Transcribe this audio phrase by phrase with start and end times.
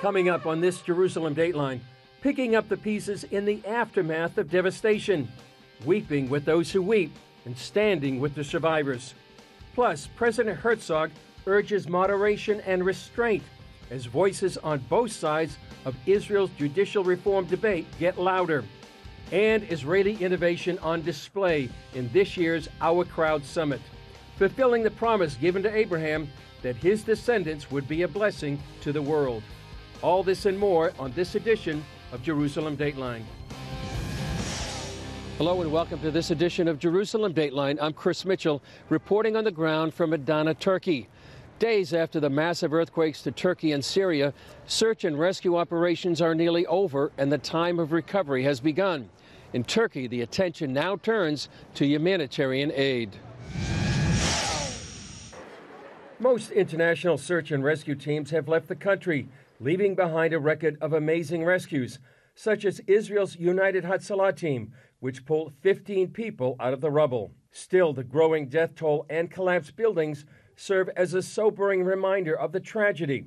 [0.00, 1.80] Coming up on this Jerusalem Dateline,
[2.22, 5.30] picking up the pieces in the aftermath of devastation,
[5.84, 7.12] weeping with those who weep,
[7.44, 9.12] and standing with the survivors.
[9.74, 11.10] Plus, President Herzog
[11.44, 13.42] urges moderation and restraint
[13.90, 18.64] as voices on both sides of Israel's judicial reform debate get louder.
[19.32, 23.82] And Israeli innovation on display in this year's Our Crowd Summit,
[24.38, 26.26] fulfilling the promise given to Abraham
[26.62, 29.42] that his descendants would be a blessing to the world.
[30.02, 33.22] All this and more on this edition of Jerusalem Dateline.
[35.36, 37.76] Hello and welcome to this edition of Jerusalem Dateline.
[37.78, 41.06] I'm Chris Mitchell, reporting on the ground from Adana, Turkey.
[41.58, 44.32] Days after the massive earthquakes to Turkey and Syria,
[44.66, 49.10] search and rescue operations are nearly over and the time of recovery has begun.
[49.52, 53.16] In Turkey, the attention now turns to humanitarian aid.
[56.18, 59.28] Most international search and rescue teams have left the country,
[59.60, 61.98] leaving behind a record of amazing rescues,
[62.34, 67.32] such as Israel's United Hatzalah team, which pulled 15 people out of the rubble.
[67.52, 70.24] Still, the growing death toll and collapsed buildings
[70.56, 73.26] serve as a sobering reminder of the tragedy.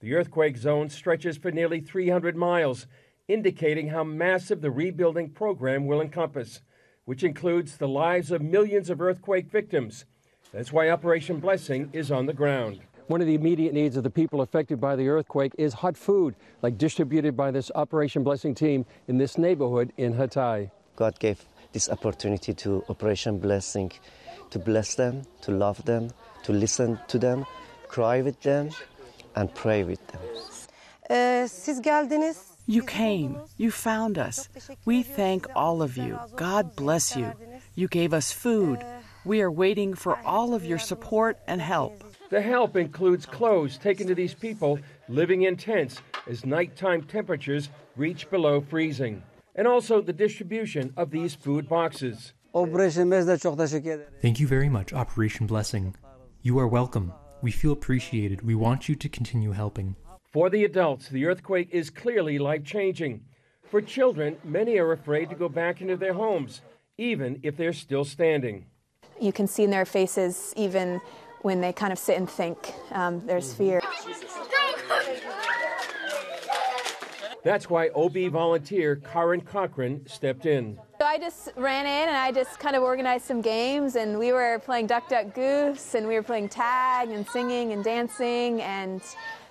[0.00, 2.86] The earthquake zone stretches for nearly 300 miles,
[3.28, 6.60] indicating how massive the rebuilding program will encompass,
[7.04, 10.04] which includes the lives of millions of earthquake victims.
[10.52, 12.80] That's why Operation Blessing is on the ground.
[13.08, 16.34] One of the immediate needs of the people affected by the earthquake is hot food,
[16.60, 20.70] like distributed by this Operation Blessing team in this neighborhood in Hatay.
[20.94, 21.42] God gave
[21.72, 23.92] this opportunity to Operation Blessing
[24.50, 26.10] to bless them, to love them,
[26.42, 27.46] to listen to them,
[27.88, 28.68] cry with them,
[29.34, 30.20] and pray with them.
[32.66, 33.38] You came.
[33.56, 34.50] You found us.
[34.84, 36.18] We thank all of you.
[36.36, 37.32] God bless you.
[37.74, 38.84] You gave us food.
[39.24, 42.04] We are waiting for all of your support and help.
[42.30, 48.28] The help includes clothes taken to these people living in tents as nighttime temperatures reach
[48.28, 49.22] below freezing
[49.54, 52.34] and also the distribution of these food boxes.
[52.54, 55.96] Thank you very much, Operation Blessing.
[56.42, 57.14] You are welcome.
[57.40, 58.42] We feel appreciated.
[58.42, 59.96] We want you to continue helping.
[60.30, 63.22] For the adults, the earthquake is clearly life changing.
[63.70, 66.60] For children, many are afraid to go back into their homes,
[66.98, 68.66] even if they're still standing.
[69.20, 71.00] You can see in their faces, even
[71.42, 73.80] when they kind of sit and think, um, there's fear.
[77.44, 80.78] That's why OB volunteer Karen Cochran stepped in.
[80.98, 84.32] So I just ran in and I just kind of organized some games, and we
[84.32, 89.00] were playing Duck Duck Goose, and we were playing tag and singing and dancing and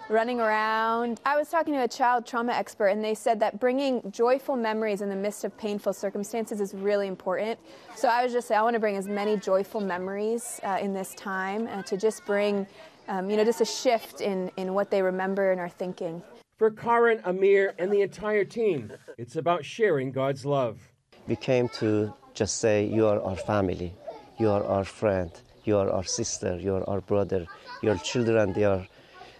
[0.09, 1.19] running around.
[1.25, 5.01] I was talking to a child trauma expert, and they said that bringing joyful memories
[5.01, 7.59] in the midst of painful circumstances is really important.
[7.95, 10.93] So I was just saying, I want to bring as many joyful memories uh, in
[10.93, 12.65] this time uh, to just bring,
[13.07, 16.21] um, you know, just a shift in, in what they remember and are thinking.
[16.57, 20.79] For Karen, Amir, and the entire team, it's about sharing God's love.
[21.27, 23.93] We came to just say, You are our family,
[24.39, 25.31] you are our friend,
[25.65, 27.45] you are our sister, you are our brother,
[27.83, 28.87] your children, they are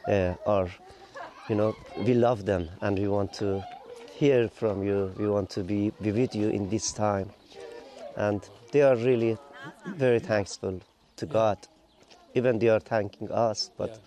[0.08, 0.70] uh, our,
[1.50, 3.64] you know, we love them and we want to
[4.14, 7.30] hear from you, we want to be, be with you in this time.
[8.16, 8.42] And
[8.72, 9.38] they are really
[9.86, 10.80] very thankful
[11.18, 11.58] to God.
[12.34, 14.00] Even they are thanking us, but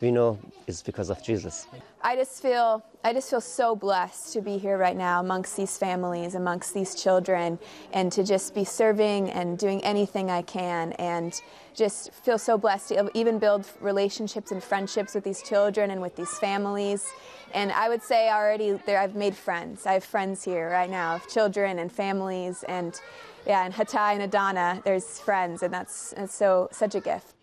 [0.00, 1.66] we know it's because of Jesus.
[2.02, 5.78] I just feel I just feel so blessed to be here right now amongst these
[5.78, 7.56] families, amongst these children,
[7.92, 11.40] and to just be serving and doing anything I can, and
[11.72, 16.16] just feel so blessed to even build relationships and friendships with these children and with
[16.16, 17.08] these families.
[17.54, 19.86] And I would say already there I've made friends.
[19.86, 23.00] I have friends here right now of children and families, and
[23.46, 27.35] yeah, in Hatay and Adana, there's friends, and that's, that's so such a gift.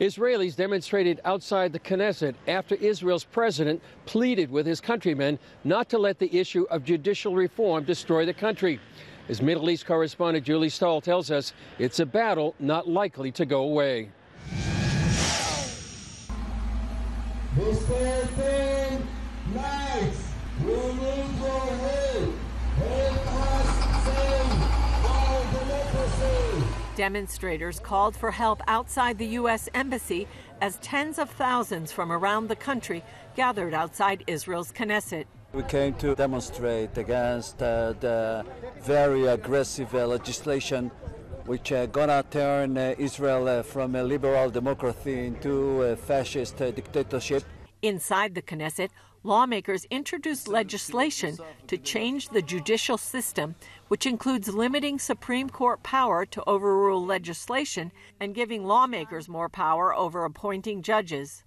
[0.00, 6.18] Israelis demonstrated outside the Knesset after Israel's president pleaded with his countrymen not to let
[6.18, 8.80] the issue of judicial reform destroy the country.
[9.28, 13.62] As Middle East correspondent Julie Stahl tells us, it's a battle not likely to go
[13.62, 14.10] away.
[26.96, 29.68] Demonstrators called for help outside the U.S.
[29.74, 30.28] Embassy
[30.60, 33.02] as tens of thousands from around the country
[33.34, 35.24] gathered outside Israel's Knesset.
[35.52, 38.44] We came to demonstrate against uh, the
[38.80, 40.90] very aggressive uh, legislation
[41.46, 46.70] which uh, gonna turn uh, Israel uh, from a liberal democracy into a fascist uh,
[46.70, 47.44] dictatorship.
[47.82, 48.88] Inside the Knesset,
[49.24, 51.36] lawmakers introduced legislation
[51.66, 53.54] to change the judicial system,
[53.88, 60.24] which includes limiting Supreme Court power to overrule legislation and giving lawmakers more power over
[60.24, 61.44] appointing judges.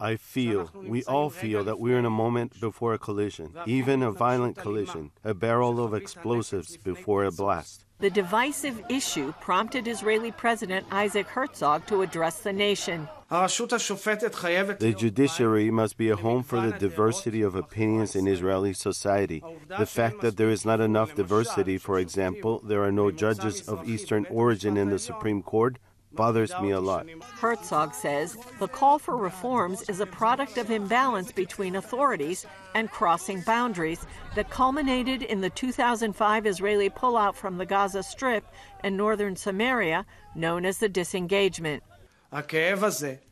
[0.00, 4.12] I feel, we all feel that we're in a moment before a collision, even a
[4.12, 7.84] violent collision, a barrel of explosives before a blast.
[7.98, 13.08] The divisive issue prompted Israeli President Isaac Herzog to address the nation.
[13.32, 19.42] The judiciary must be a home for the diversity of opinions in Israeli society.
[19.68, 23.88] The fact that there is not enough diversity, for example, there are no judges of
[23.88, 25.78] Eastern origin in the Supreme Court,
[26.12, 27.06] bothers me a lot.
[27.40, 32.44] Herzog says the call for reforms is a product of imbalance between authorities
[32.74, 38.44] and crossing boundaries that culminated in the 2005 Israeli pullout from the Gaza Strip
[38.84, 41.82] and northern Samaria, known as the disengagement.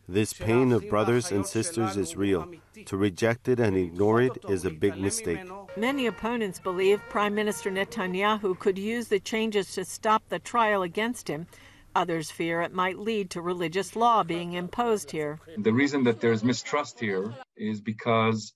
[0.09, 2.53] This pain of brothers and sisters is real.
[2.87, 5.41] To reject it and ignore it is a big mistake.
[5.77, 11.29] Many opponents believe Prime Minister Netanyahu could use the changes to stop the trial against
[11.29, 11.47] him
[11.95, 15.41] Others fear it might lead to religious law being imposed here.
[15.59, 18.53] The reason that there's mistrust here is because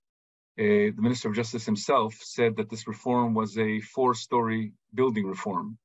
[0.59, 5.27] uh, the Minister of Justice himself said that this reform was a four story building
[5.27, 5.79] reform.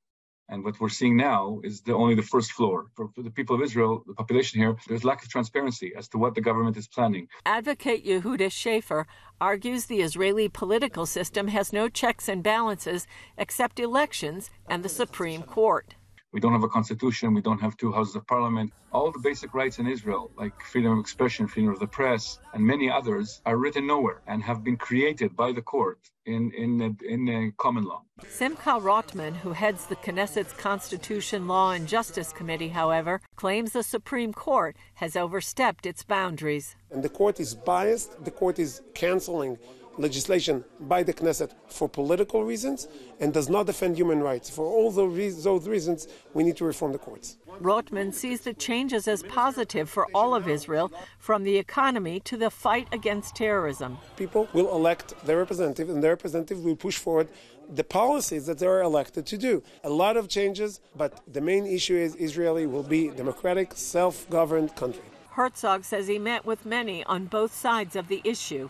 [0.49, 2.87] And what we're seeing now is the, only the first floor.
[2.95, 6.17] For, for, the people of Israel, the population here, there's lack of transparency as to
[6.17, 7.27] what the government is planning.
[7.45, 9.05] Advocate Yehuda Schaefer
[9.39, 13.05] argues the Israeli political system has no checks and balances
[13.37, 15.93] except elections and the Supreme Court.
[16.31, 17.33] We don't have a constitution.
[17.33, 18.71] We don't have two houses of parliament.
[18.91, 22.63] All the basic rights in Israel, like freedom of expression, freedom of the press, and
[22.63, 27.53] many others, are written nowhere and have been created by the court in in in
[27.57, 28.03] common law.
[28.27, 34.33] Simcha Rothman, who heads the Knesset's Constitution, Law, and Justice Committee, however, claims the Supreme
[34.33, 36.75] Court has overstepped its boundaries.
[36.91, 38.23] And the court is biased.
[38.23, 39.57] The court is canceling
[39.99, 42.87] legislation by the Knesset for political reasons
[43.19, 44.49] and does not defend human rights.
[44.49, 47.37] For all those reasons, we need to reform the courts.
[47.59, 52.49] Rothman sees the changes as positive for all of Israel, from the economy to the
[52.49, 53.97] fight against terrorism.
[54.15, 57.27] People will elect their representative, and their representative will push forward
[57.69, 59.61] the policies that they are elected to do.
[59.83, 64.75] A lot of changes, but the main issue is Israeli will be a democratic, self-governed
[64.75, 65.03] country.
[65.31, 68.69] Herzog says he met with many on both sides of the issue.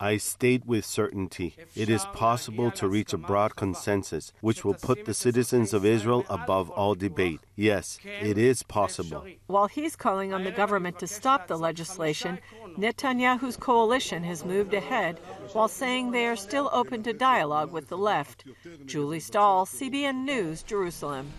[0.00, 5.04] I state with certainty it is possible to reach a broad consensus which will put
[5.04, 7.40] the citizens of Israel above all debate.
[7.54, 9.26] Yes, it is possible.
[9.46, 12.38] While he's calling on the government to stop the legislation,
[12.78, 15.20] Netanyahu's coalition has moved ahead
[15.52, 18.44] while saying they are still open to dialogue with the left.
[18.86, 21.30] Julie Stahl, CBN News, Jerusalem.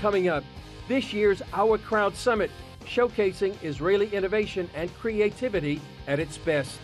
[0.00, 0.44] Coming up,
[0.88, 2.50] this year's Our Crowd Summit
[2.86, 6.78] showcasing Israeli innovation and creativity at its best.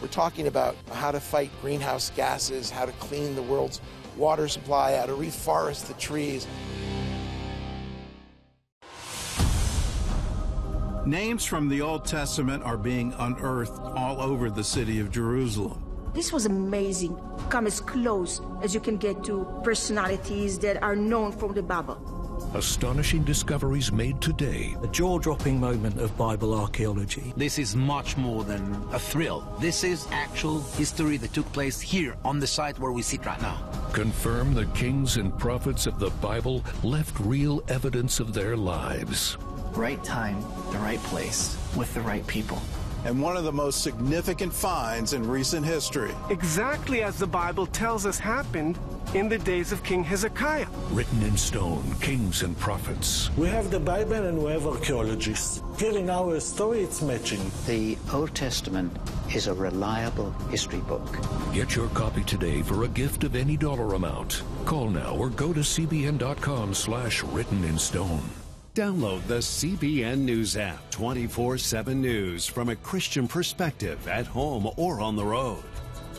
[0.00, 3.80] We're talking about how to fight greenhouse gases, how to clean the world's
[4.16, 6.46] water supply, how to reforest the trees.
[11.06, 15.82] Names from the Old Testament are being unearthed all over the city of Jerusalem.
[16.14, 17.16] This was amazing.
[17.48, 22.15] Come as close as you can get to personalities that are known from the Bible.
[22.56, 24.74] Astonishing discoveries made today.
[24.82, 27.34] A jaw dropping moment of Bible archaeology.
[27.36, 29.46] This is much more than a thrill.
[29.60, 33.42] This is actual history that took place here on the site where we sit right
[33.42, 33.58] now.
[33.92, 39.36] Confirm the kings and prophets of the Bible left real evidence of their lives.
[39.72, 40.40] Right time,
[40.72, 42.62] the right place, with the right people
[43.04, 46.10] and one of the most significant finds in recent history.
[46.28, 48.78] Exactly as the Bible tells us happened
[49.14, 50.66] in the days of King Hezekiah.
[50.90, 53.30] Written in stone, kings and prophets.
[53.36, 55.62] We have the Bible and we have archaeologists.
[55.78, 57.50] Here in our story, it's matching.
[57.66, 58.92] The Old Testament
[59.34, 61.06] is a reliable history book.
[61.52, 64.42] Get your copy today for a gift of any dollar amount.
[64.64, 68.22] Call now or go to cbn.com slash written in stone.
[68.74, 75.00] Download the CBN News app 24 7 news from a Christian perspective at home or
[75.00, 75.64] on the road.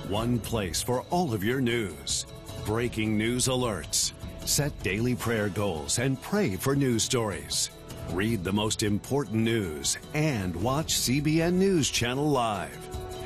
[0.08, 2.26] One place for all of your news.
[2.68, 4.12] Breaking news alerts.
[4.44, 7.70] Set daily prayer goals and pray for news stories.
[8.12, 12.78] Read the most important news and watch CBN News Channel live.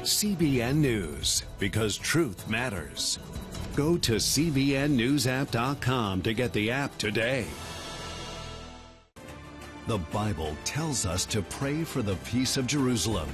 [0.03, 3.17] CBN News, because truth matters.
[3.75, 7.47] Go to CBNNewsApp.com to get the app today.
[9.87, 13.29] The Bible tells us to pray for the peace of Jerusalem.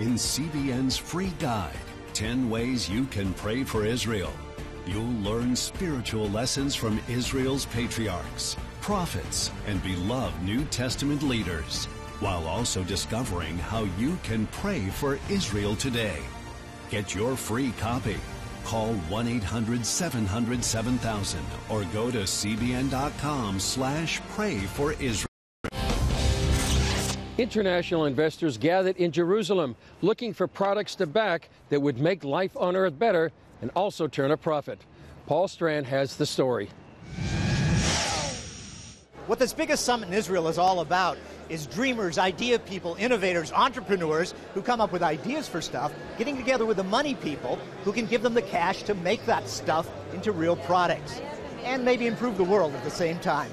[0.00, 1.78] In CBN's free guide,
[2.12, 4.32] 10 Ways You Can Pray for Israel,
[4.86, 11.86] you'll learn spiritual lessons from Israel's patriarchs, prophets, and beloved New Testament leaders,
[12.20, 16.18] while also discovering how you can pray for Israel today.
[16.90, 18.16] Get your free copy.
[18.64, 21.36] Call 1-800-700-7000
[21.68, 25.28] or go to cbn.com slash pray for Israel.
[27.36, 32.76] International investors gathered in Jerusalem looking for products to back that would make life on
[32.76, 33.32] earth better
[33.64, 34.78] and also turn a profit.
[35.26, 36.68] Paul Strand has the story.
[39.26, 41.16] What this biggest summit in Israel is all about
[41.48, 46.66] is dreamers, idea people, innovators, entrepreneurs who come up with ideas for stuff, getting together
[46.66, 50.30] with the money people who can give them the cash to make that stuff into
[50.30, 51.22] real products
[51.62, 53.50] and maybe improve the world at the same time.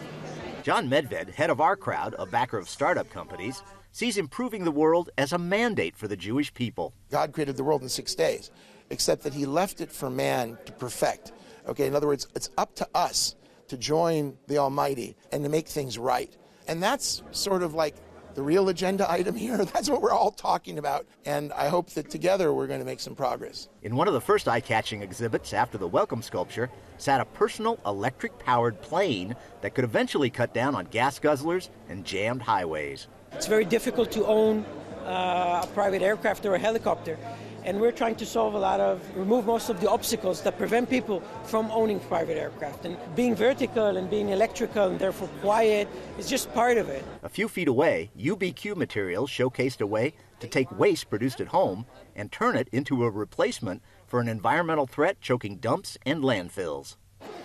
[0.61, 3.63] John Medved, head of our crowd, a backer of startup companies,
[3.93, 6.93] sees improving the world as a mandate for the Jewish people.
[7.09, 8.51] God created the world in six days,
[8.91, 11.31] except that he left it for man to perfect.
[11.67, 13.35] Okay, in other words, it's up to us
[13.69, 16.35] to join the Almighty and to make things right.
[16.67, 17.95] And that's sort of like
[18.35, 19.57] the real agenda item here.
[19.73, 21.05] That's what we're all talking about.
[21.25, 23.67] And I hope that together we're going to make some progress.
[23.83, 27.77] In one of the first eye catching exhibits after the welcome sculpture sat a personal
[27.85, 33.07] electric powered plane that could eventually cut down on gas guzzlers and jammed highways.
[33.33, 34.65] It's very difficult to own
[35.05, 37.17] uh, a private aircraft or a helicopter
[37.63, 40.89] and we're trying to solve a lot of remove most of the obstacles that prevent
[40.89, 45.87] people from owning private aircraft and being vertical and being electrical and therefore quiet
[46.17, 47.03] is just part of it.
[47.23, 51.85] A few feet away ubq materials showcased a way to take waste produced at home
[52.15, 56.95] and turn it into a replacement for an environmental threat choking dumps and landfills.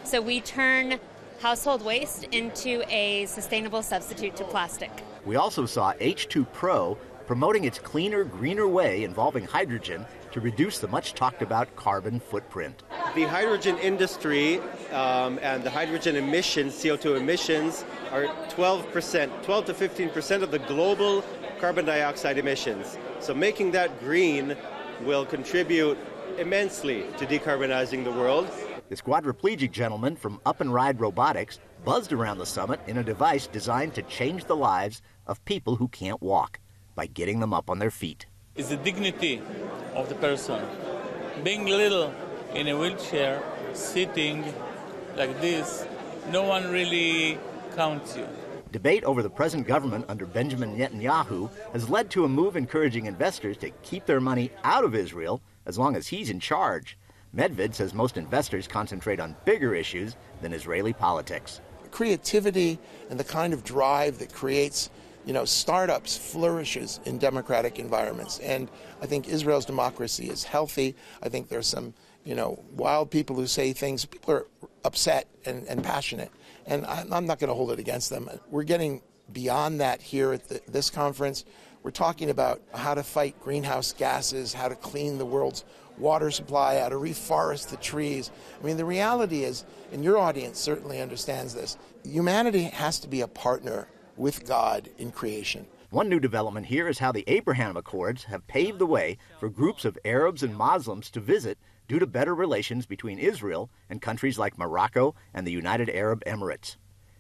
[0.04, 0.99] So we turn
[1.40, 4.90] household waste into a sustainable substitute to plastic.
[5.25, 6.96] We also saw h2 pro
[7.26, 12.83] promoting its cleaner, greener way involving hydrogen to reduce the much talked about carbon footprint.
[13.14, 14.61] The hydrogen industry
[14.92, 21.25] um, and the hydrogen emissions, CO2 emissions, are 12%, 12 to 15% of the global
[21.59, 22.99] carbon dioxide emissions.
[23.21, 24.56] So making that green
[25.02, 25.99] will contribute
[26.38, 28.49] immensely to decarbonizing the world.
[28.88, 34.02] This quadriplegic gentleman from UpnRide Robotics buzzed around the summit in a device designed to
[34.02, 36.61] change the lives of people who can't walk
[36.97, 38.26] by getting them up on their feet.
[38.57, 39.41] It's the dignity
[39.95, 40.61] of the person.
[41.45, 42.12] Being little
[42.55, 43.41] in a wheelchair,
[43.75, 44.43] sitting
[45.17, 45.87] like this,
[46.33, 47.38] no one really
[47.76, 48.26] counts you.
[48.73, 53.57] Debate over the present government under Benjamin Netanyahu has led to a move encouraging investors
[53.59, 56.99] to keep their money out of Israel as long as he's in charge.
[57.35, 61.61] Medved says most investors concentrate on bigger issues than Israeli politics.
[61.91, 62.79] Creativity
[63.11, 64.91] and the kind of drive that creates
[65.26, 68.38] you know, startups flourishes in democratic environments.
[68.38, 68.71] And
[69.02, 70.95] I think Israel's democracy is healthy.
[71.23, 71.92] I think there's some,
[72.25, 74.04] you know, wild people who say things.
[74.04, 74.47] People are
[74.85, 76.30] upset and, and passionate.
[76.64, 78.30] And I'm not going to hold it against them.
[78.50, 79.02] We're getting
[79.33, 81.45] beyond that here at the, this conference.
[81.83, 85.64] We're talking about how to fight greenhouse gases, how to clean the world's
[85.99, 88.30] water supply, how to reforest the trees.
[88.61, 93.23] I mean, the reality is, and your audience certainly understands this, humanity has to be
[93.23, 95.66] a partner with God in creation.
[95.90, 99.85] One new development here is how the Abraham Accords have paved the way for groups
[99.85, 101.58] of Arabs and Muslims to visit
[101.88, 106.76] due to better relations between Israel and countries like Morocco and the United Arab Emirates.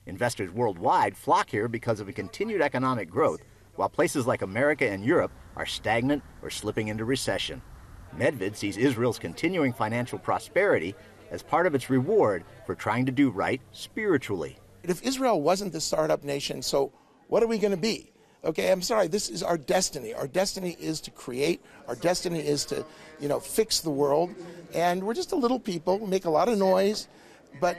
[0.06, 3.40] Investors worldwide flock here because of a continued economic growth,
[3.76, 7.62] while places like America and Europe are stagnant or slipping into recession.
[8.16, 10.94] Medved sees Israel's continuing financial prosperity
[11.30, 14.58] as part of its reward for trying to do right spiritually.
[14.90, 16.92] If Israel wasn't the startup nation, so
[17.28, 18.10] what are we going to be?
[18.44, 19.08] Okay, I'm sorry.
[19.08, 20.14] This is our destiny.
[20.14, 21.60] Our destiny is to create.
[21.88, 22.84] Our destiny is to,
[23.18, 24.34] you know, fix the world.
[24.72, 27.08] And we're just a little people, make a lot of noise.
[27.60, 27.78] But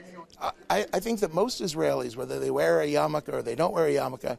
[0.69, 3.85] I, I think that most Israelis, whether they wear a yarmulke or they don't wear
[3.85, 4.37] a yarmulke,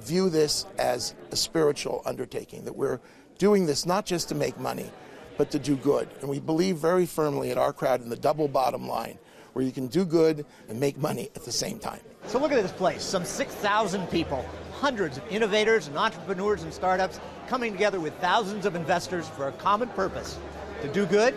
[0.00, 2.64] view this as a spiritual undertaking.
[2.64, 3.00] That we're
[3.38, 4.90] doing this not just to make money,
[5.38, 6.08] but to do good.
[6.20, 9.18] And we believe very firmly at our crowd in the double bottom line,
[9.52, 12.00] where you can do good and make money at the same time.
[12.26, 17.20] So look at this place some 6,000 people, hundreds of innovators and entrepreneurs and startups
[17.48, 20.38] coming together with thousands of investors for a common purpose
[20.82, 21.34] to do good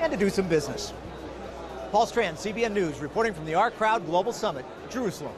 [0.00, 0.92] and to do some business.
[1.90, 5.32] Paul Strand, CBN News, reporting from the Our Crowd Global Summit, Jerusalem.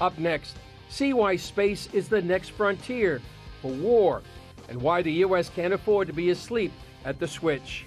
[0.00, 0.56] Up next,
[0.88, 3.20] see why space is the next frontier
[3.62, 4.22] for war
[4.68, 5.48] and why the U.S.
[5.48, 6.72] can't afford to be asleep
[7.04, 7.86] at the switch.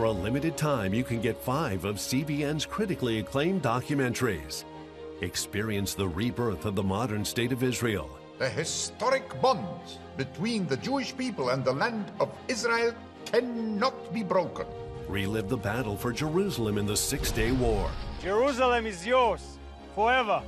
[0.00, 4.64] For a limited time, you can get five of CBN's critically acclaimed documentaries.
[5.20, 8.08] Experience the rebirth of the modern state of Israel.
[8.38, 12.94] The historic bonds between the Jewish people and the land of Israel
[13.26, 14.64] cannot be broken.
[15.06, 17.90] Relive the battle for Jerusalem in the Six Day War.
[18.22, 19.58] Jerusalem is yours
[19.94, 20.42] forever.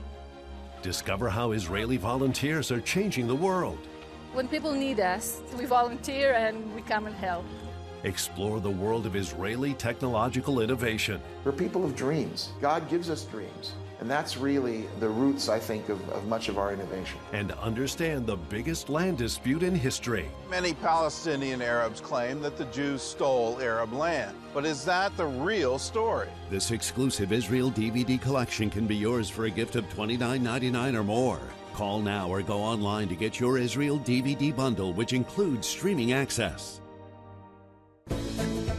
[0.81, 3.87] Discover how Israeli volunteers are changing the world.
[4.33, 7.45] When people need us, we volunteer and we come and help.
[8.05, 11.21] Explore the world of Israeli technological innovation.
[11.45, 12.51] We're people of dreams.
[12.61, 13.75] God gives us dreams.
[14.01, 17.21] And that's really the roots, I think, of, of, much of our innovation.
[17.33, 20.29] And understand the biggest land dispute in history.
[20.51, 24.37] Many Palestinian Arabs claim that the Jews stole Arab land.
[24.53, 26.29] But is that the real story?
[26.51, 31.41] This exclusive Israel DVD collection can be yours for a gift of $29.99 or more.
[31.73, 36.82] Call now or go online to get your Israel DVD bundle, which includes streaming access.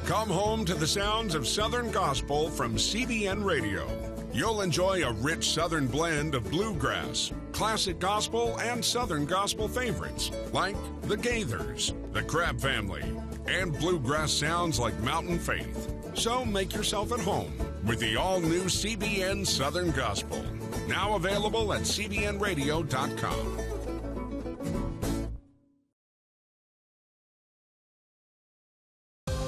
[0.05, 3.87] Come home to the sounds of Southern Gospel from CBN Radio.
[4.33, 10.75] You'll enjoy a rich Southern blend of bluegrass, classic gospel, and Southern gospel favorites like
[11.03, 13.03] the Gaithers, the Crabb Family,
[13.47, 15.89] and bluegrass sounds like Mountain Faith.
[16.15, 17.53] So make yourself at home
[17.85, 20.43] with the all new CBN Southern Gospel.
[20.85, 23.72] Now available at CBNRadio.com.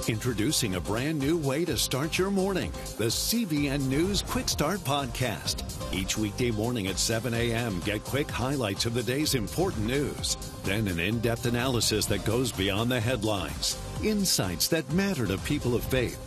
[0.07, 5.63] Introducing a brand new way to start your morning the CBN News Quick Start Podcast.
[5.91, 10.37] Each weekday morning at 7 a.m., get quick highlights of the day's important news.
[10.63, 15.73] Then an in depth analysis that goes beyond the headlines, insights that matter to people
[15.73, 16.19] of faith.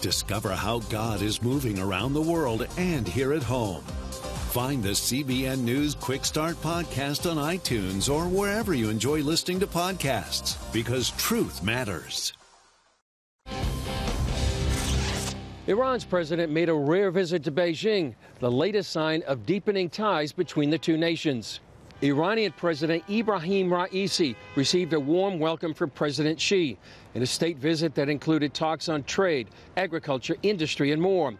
[0.00, 3.82] Discover how God is moving around the world and here at home.
[4.52, 9.66] Find the CBN News Quick Start podcast on iTunes or wherever you enjoy listening to
[9.66, 12.32] podcasts because truth matters.
[15.68, 20.70] Iran's president made a rare visit to Beijing, the latest sign of deepening ties between
[20.70, 21.58] the two nations.
[22.02, 26.76] Iranian President Ebrahim Raisi received a warm welcome from President Xi
[27.14, 29.48] in a state visit that included talks on trade,
[29.78, 31.32] agriculture, industry, and more.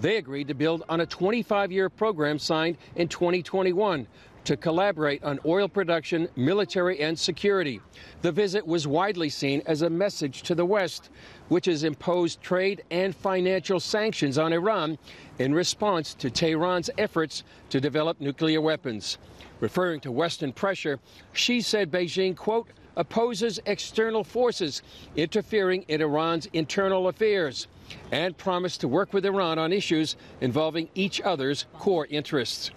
[0.00, 4.06] They agreed to build on a 25 year program signed in 2021
[4.44, 7.78] to collaborate on oil production, military, and security.
[8.22, 11.10] The visit was widely seen as a message to the West,
[11.48, 14.96] which has imposed trade and financial sanctions on Iran
[15.38, 19.18] in response to Tehran's efforts to develop nuclear weapons.
[19.60, 21.00] Referring to Western pressure,
[21.32, 24.82] Xi said Beijing, quote, opposes external forces
[25.16, 27.68] interfering in Iran's internal affairs
[28.10, 32.70] and promised to work with Iran on issues involving each other's core interests.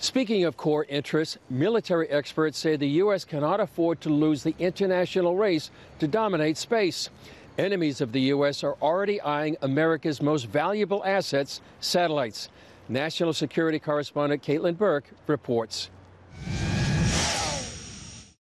[0.00, 3.24] Speaking of core interests, military experts say the U.S.
[3.24, 7.10] cannot afford to lose the international race to dominate space.
[7.56, 8.62] Enemies of the U.S.
[8.62, 12.48] are already eyeing America's most valuable assets, satellites.
[12.88, 15.90] National Security Correspondent Caitlin Burke reports.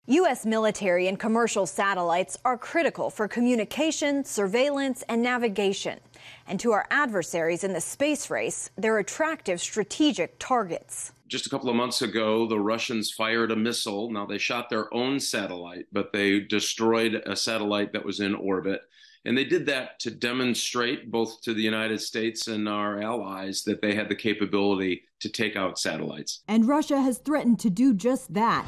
[0.08, 0.46] U.S.
[0.46, 6.00] military and commercial satellites are critical for communication, surveillance, and navigation.
[6.48, 11.14] And to our adversaries in the space race, they're attractive strategic targets.
[11.28, 14.12] Just a couple of months ago, the Russians fired a missile.
[14.12, 18.82] Now, they shot their own satellite, but they destroyed a satellite that was in orbit.
[19.26, 23.82] And they did that to demonstrate both to the United States and our allies that
[23.82, 26.42] they had the capability to take out satellites.
[26.48, 28.66] And Russia has threatened to do just that.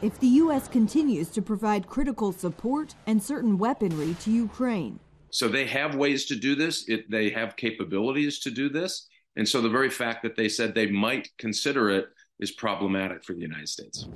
[0.00, 0.68] If the U.S.
[0.68, 4.98] continues to provide critical support and certain weaponry to Ukraine.
[5.30, 9.08] So they have ways to do this, it, they have capabilities to do this.
[9.36, 12.06] And so the very fact that they said they might consider it
[12.40, 14.08] is problematic for the United States.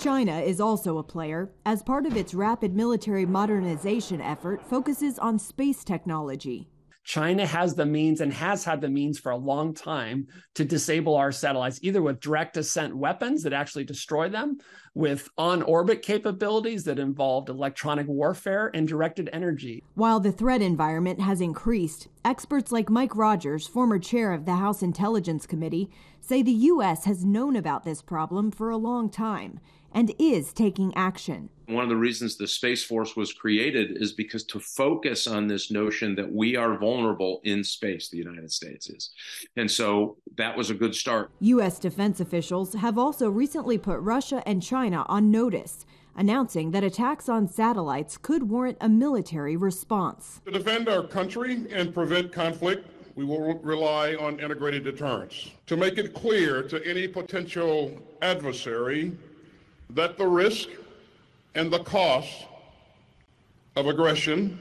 [0.00, 5.38] China is also a player, as part of its rapid military modernization effort focuses on
[5.38, 6.70] space technology.
[7.04, 11.16] China has the means and has had the means for a long time to disable
[11.16, 14.56] our satellites, either with direct ascent weapons that actually destroy them,
[14.94, 19.82] with on orbit capabilities that involved electronic warfare and directed energy.
[19.94, 24.82] While the threat environment has increased, experts like Mike Rogers, former chair of the House
[24.82, 27.04] Intelligence Committee, say the U.S.
[27.04, 29.60] has known about this problem for a long time
[29.92, 31.48] and is taking action.
[31.66, 35.70] One of the reasons the Space Force was created is because to focus on this
[35.70, 39.10] notion that we are vulnerable in space, the United States is.
[39.56, 41.30] And so that was a good start.
[41.40, 41.78] U.S.
[41.78, 47.46] defense officials have also recently put Russia and China on notice, announcing that attacks on
[47.46, 50.40] satellites could warrant a military response.
[50.46, 55.50] To defend our country and prevent conflict, we will rely on integrated deterrence.
[55.66, 59.12] To make it clear to any potential adversary
[59.94, 60.68] that the risk
[61.54, 62.46] and the cost
[63.76, 64.58] of aggression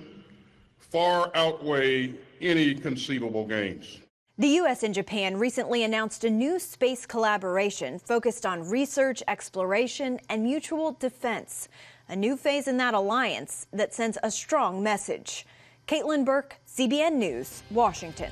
[0.80, 4.00] far outweigh any conceivable gains.
[4.38, 4.84] The U.S.
[4.84, 11.68] and Japan recently announced a new space collaboration focused on research, exploration, and mutual defense.
[12.08, 15.46] A new phase in that alliance that sends a strong message.
[15.88, 18.32] Caitlin Burke, CBN News, Washington.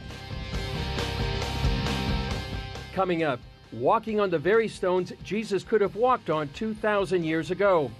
[2.94, 3.40] Coming up,
[3.80, 7.92] walking on the very stones Jesus could have walked on 2,000 years ago.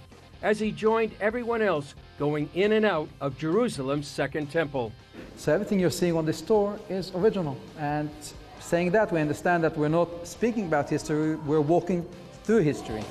[0.42, 4.92] as he joined everyone else going in and out of Jerusalem's Second Temple.
[5.36, 7.56] So everything you're seeing on this tour is original.
[7.78, 8.10] And
[8.60, 12.06] saying that, we understand that we're not speaking about history, we're walking
[12.44, 13.02] through history.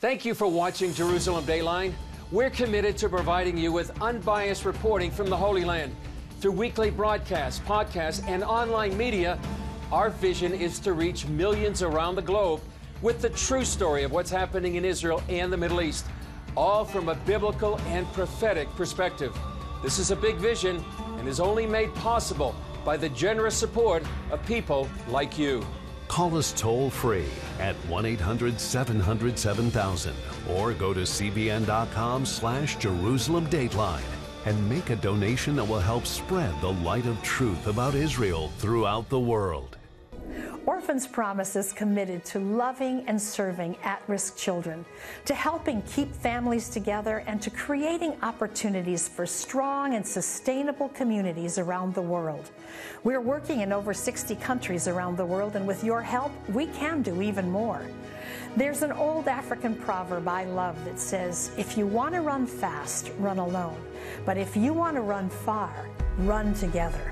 [0.00, 1.92] Thank you for watching Jerusalem Dateline.
[2.32, 5.94] We're committed to providing you with unbiased reporting from the Holy Land.
[6.42, 9.38] Through weekly broadcasts, podcasts, and online media,
[9.92, 12.60] our vision is to reach millions around the globe
[13.00, 16.04] with the true story of what's happening in Israel and the Middle East,
[16.56, 19.32] all from a biblical and prophetic perspective.
[19.84, 20.84] This is a big vision
[21.18, 24.02] and is only made possible by the generous support
[24.32, 25.64] of people like you.
[26.08, 30.12] Call us toll free at 1 800 700 7000
[30.50, 34.02] or go to cbn.com slash Jerusalem Dateline
[34.44, 39.08] and make a donation that will help spread the light of truth about Israel throughout
[39.08, 39.76] the world.
[40.64, 44.84] Orphans Promise is committed to loving and serving at risk children,
[45.24, 51.94] to helping keep families together, and to creating opportunities for strong and sustainable communities around
[51.94, 52.50] the world.
[53.02, 57.02] We're working in over 60 countries around the world, and with your help, we can
[57.02, 57.84] do even more.
[58.54, 63.10] There's an old African proverb I love that says, If you want to run fast,
[63.18, 63.82] run alone.
[64.26, 65.88] But if you want to run far,
[66.18, 67.10] run together.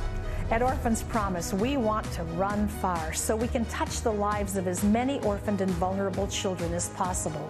[0.51, 4.69] At Orphans Promise, we want to run far so we can touch the lives of
[4.69, 7.49] as many orphaned and vulnerable children as possible.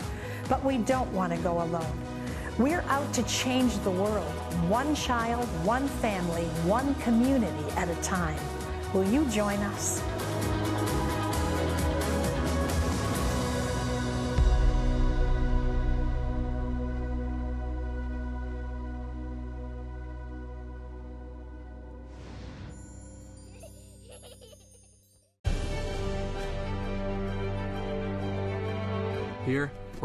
[0.48, 2.00] But we don't want to go alone.
[2.58, 4.32] We're out to change the world,
[4.68, 8.38] one child, one family, one community at a time.
[8.94, 10.00] Will you join us?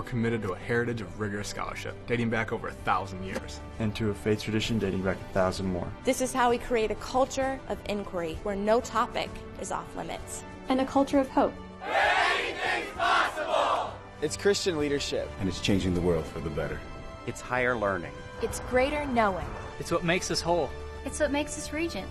[0.06, 3.60] Committed to a heritage of rigorous scholarship dating back over a thousand years.
[3.80, 5.88] And to a faith tradition dating back a thousand more.
[6.04, 10.44] This is how we create a culture of inquiry where no topic is off limits.
[10.70, 11.54] And a culture of hope.
[11.84, 13.92] Anything's possible!
[14.22, 15.30] It's Christian leadership.
[15.40, 16.80] And it's changing the world for the better.
[17.28, 18.14] It's higher learning.
[18.42, 19.48] It's greater knowing.
[19.80, 20.70] It's what makes us whole.
[21.06, 22.08] It's what makes us regent.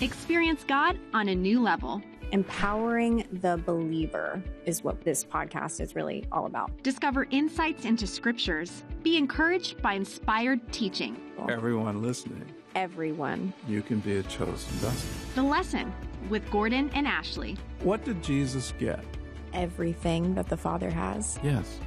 [0.00, 2.02] Experience God on a new level.
[2.32, 6.70] Empowering the believer is what this podcast is really all about.
[6.82, 8.84] Discover insights into scriptures.
[9.02, 11.20] Be encouraged by inspired teaching.
[11.50, 12.46] Everyone listening.
[12.74, 13.52] Everyone.
[13.68, 15.10] You can be a chosen vessel.
[15.34, 15.92] The lesson
[16.30, 17.58] with Gordon and Ashley.
[17.82, 19.04] What did Jesus get?
[19.52, 21.38] Everything that the Father has.
[21.42, 21.80] Yes.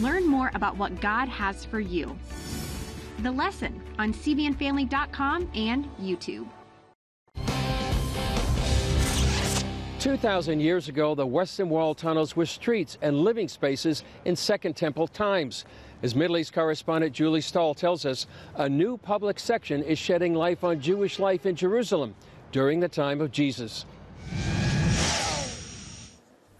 [0.00, 2.18] Learn more about what God has for you.
[3.20, 6.48] The lesson on cbnfamily.com and YouTube.
[10.00, 15.06] 2,000 years ago, the Western Wall tunnels were streets and living spaces in Second Temple
[15.06, 15.66] times.
[16.02, 20.64] As Middle East correspondent Julie Stahl tells us, a new public section is shedding life
[20.64, 22.14] on Jewish life in Jerusalem
[22.50, 23.84] during the time of Jesus.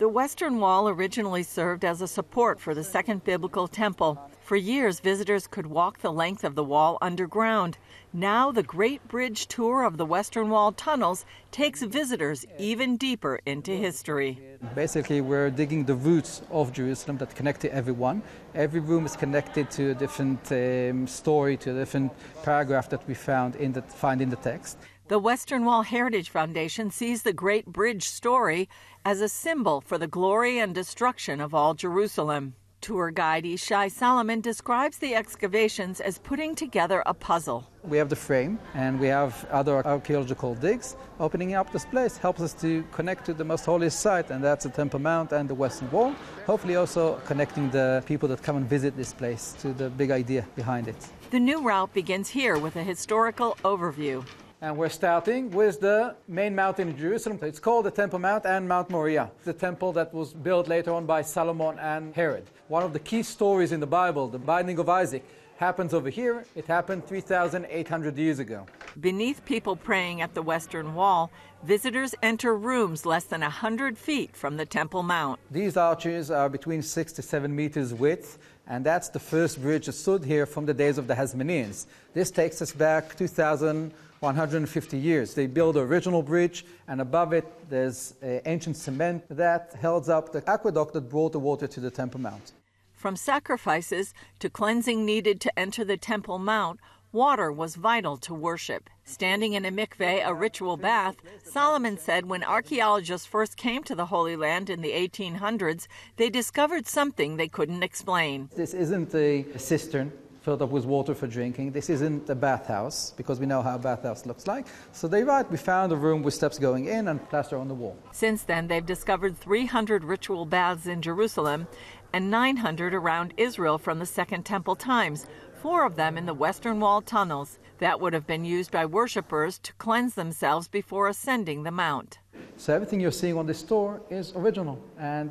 [0.00, 4.18] The Western Wall originally served as a support for the Second Biblical Temple.
[4.40, 7.76] For years, visitors could walk the length of the wall underground.
[8.10, 13.72] Now, the Great Bridge Tour of the Western Wall tunnels takes visitors even deeper into
[13.72, 14.38] history.
[14.74, 18.22] Basically, we're digging the roots of Jerusalem that connect to everyone.
[18.54, 23.12] Every room is connected to a different um, story, to a different paragraph that we
[23.12, 24.78] found in the, find in the text.
[25.10, 28.68] The Western Wall Heritage Foundation sees the Great Bridge story
[29.04, 32.54] as a symbol for the glory and destruction of all Jerusalem.
[32.80, 37.68] Tour guide Ishai Solomon describes the excavations as putting together a puzzle.
[37.82, 40.94] We have the frame and we have other archaeological digs.
[41.18, 44.62] Opening up this place helps us to connect to the most holy site, and that's
[44.62, 46.14] the Temple Mount and the Western Wall.
[46.46, 50.46] Hopefully, also connecting the people that come and visit this place to the big idea
[50.54, 51.08] behind it.
[51.32, 54.24] The new route begins here with a historical overview.
[54.62, 57.38] And we're starting with the main mountain in Jerusalem.
[57.40, 61.06] It's called the Temple Mount and Mount Moriah, the temple that was built later on
[61.06, 62.44] by Solomon and Herod.
[62.68, 65.24] One of the key stories in the Bible, the binding of Isaac,
[65.56, 66.44] happens over here.
[66.54, 68.66] It happened 3,800 years ago.
[69.00, 71.30] Beneath people praying at the Western Wall,
[71.62, 75.40] visitors enter rooms less than 100 feet from the Temple Mount.
[75.50, 79.92] These arches are between 6 to 7 meters width, and that's the first bridge that
[79.92, 81.86] stood here from the days of the Hasmoneans.
[82.12, 83.94] This takes us back 2,000.
[84.20, 85.34] 150 years.
[85.34, 90.32] They built the original bridge, and above it, there's uh, ancient cement that held up
[90.32, 92.52] the aqueduct that brought the water to the Temple Mount.
[92.92, 96.80] From sacrifices to cleansing needed to enter the Temple Mount,
[97.12, 98.90] water was vital to worship.
[99.04, 104.06] Standing in a mikveh, a ritual bath, Solomon said when archaeologists first came to the
[104.06, 108.50] Holy Land in the 1800s, they discovered something they couldn't explain.
[108.54, 111.72] This isn't a cistern filled up with water for drinking.
[111.72, 114.66] This isn't a bathhouse because we know how a bathhouse looks like.
[114.92, 117.74] So they write, we found a room with steps going in and plaster on the
[117.74, 117.96] wall.
[118.12, 121.66] Since then, they've discovered 300 ritual baths in Jerusalem
[122.12, 125.26] and 900 around Israel from the Second Temple times,
[125.60, 129.58] four of them in the Western Wall tunnels that would have been used by worshippers
[129.58, 132.18] to cleanse themselves before ascending the mount.
[132.56, 134.82] So everything you're seeing on this tour is original.
[134.98, 135.30] And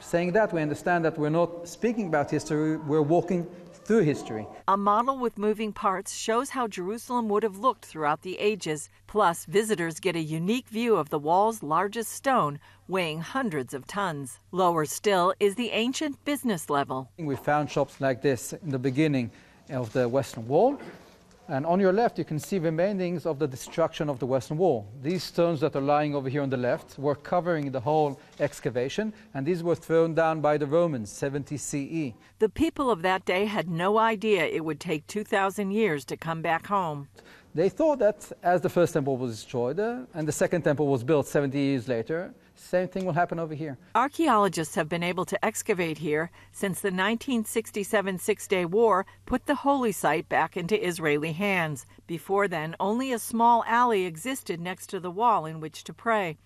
[0.00, 3.46] saying that, we understand that we're not speaking about history, we're walking
[3.90, 4.46] through history.
[4.68, 8.88] A model with moving parts shows how Jerusalem would have looked throughout the ages.
[9.08, 14.38] Plus, visitors get a unique view of the wall's largest stone, weighing hundreds of tons.
[14.52, 17.10] Lower still is the ancient business level.
[17.18, 19.32] We found shops like this in the beginning
[19.70, 20.78] of the Western Wall.
[21.50, 24.86] And on your left, you can see remainings of the destruction of the Western Wall.
[25.02, 29.12] These stones that are lying over here on the left were covering the whole excavation,
[29.34, 32.14] and these were thrown down by the Romans, 70 CE.
[32.38, 36.40] The people of that day had no idea it would take 2,000 years to come
[36.40, 37.08] back home.
[37.52, 41.02] They thought that as the first temple was destroyed uh, and the second temple was
[41.02, 43.78] built 70 years later, same thing will happen over here.
[43.94, 49.54] Archaeologists have been able to excavate here since the 1967 Six Day War put the
[49.54, 51.86] holy site back into Israeli hands.
[52.06, 56.36] Before then, only a small alley existed next to the wall in which to pray.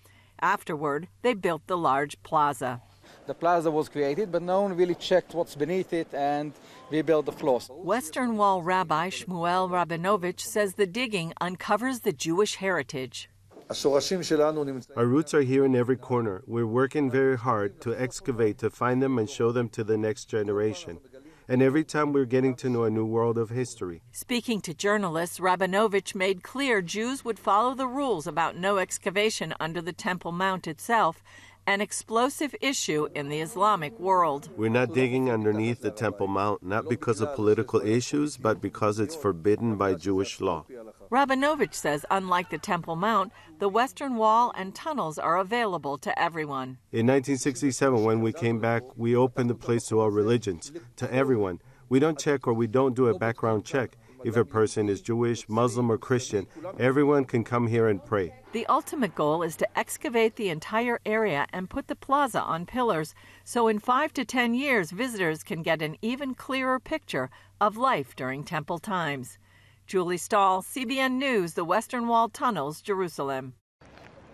[0.41, 2.81] Afterward, they built the large plaza.
[3.27, 6.53] The plaza was created, but no one really checked what's beneath it and
[6.91, 7.69] rebuilt the floors.
[7.71, 13.29] Western Wall Rabbi Shmuel Rabinovich says the digging uncovers the Jewish heritage.
[13.67, 16.43] Our roots are here in every corner.
[16.45, 20.25] We're working very hard to excavate to find them and show them to the next
[20.25, 20.99] generation.
[21.47, 24.03] And every time we're getting to know a new world of history.
[24.11, 29.81] Speaking to journalists, Rabinovich made clear Jews would follow the rules about no excavation under
[29.81, 31.23] the Temple Mount itself,
[31.67, 34.49] an explosive issue in the Islamic world.
[34.55, 39.15] We're not digging underneath the Temple Mount, not because of political issues, but because it's
[39.15, 40.65] forbidden by Jewish law.
[41.11, 46.77] Rabinovich says, unlike the Temple Mount, the Western Wall and tunnels are available to everyone.
[46.91, 51.61] In 1967, when we came back, we opened the place to all religions, to everyone.
[51.89, 53.97] We don't check or we don't do a background check.
[54.25, 56.47] If a person is Jewish, Muslim, or Christian,
[56.79, 58.33] everyone can come here and pray.
[58.53, 63.13] The ultimate goal is to excavate the entire area and put the plaza on pillars,
[63.43, 67.29] so in five to ten years, visitors can get an even clearer picture
[67.61, 69.37] of life during temple times.
[69.85, 73.53] Julie Stahl, CBN News, the Western Wall Tunnels, Jerusalem.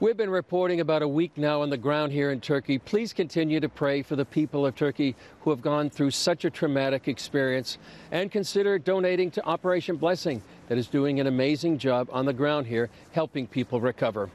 [0.02, 2.80] We've been reporting about a week now on the ground here in Turkey.
[2.80, 6.50] Please continue to pray for the people of Turkey who have gone through such a
[6.50, 7.78] traumatic experience
[8.12, 12.66] and consider donating to Operation Blessing that is doing an amazing job on the ground
[12.66, 14.32] here helping people recover.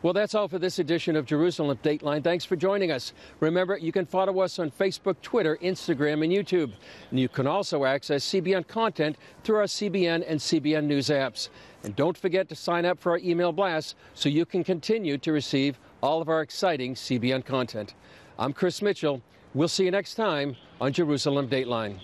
[0.00, 2.24] Well, that's all for this edition of Jerusalem Dateline.
[2.24, 3.12] Thanks for joining us.
[3.38, 6.72] Remember, you can follow us on Facebook, Twitter, Instagram, and YouTube.
[7.10, 11.50] And you can also access CBN content through our CBN and CBN News apps.
[11.82, 15.32] And don't forget to sign up for our email blast so you can continue to
[15.32, 17.94] receive all of our exciting CBN content.
[18.38, 19.20] I'm Chris Mitchell.
[19.54, 21.98] We'll see you next time on Jerusalem Dateline.